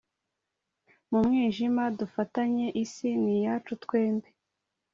mu 1.09 1.19
mwijima 1.25 1.83
dufatanye 1.99 2.67
isi 2.83 3.09
ni 3.21 3.33
iyacu 3.37 3.73
twembi 3.83 4.29